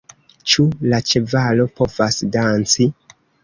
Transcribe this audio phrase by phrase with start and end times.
[0.53, 2.93] Ĉu la ĉevalo povas danci!?